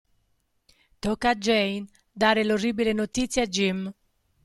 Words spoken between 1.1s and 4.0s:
a Jane dare l'orribile notizia a Jim.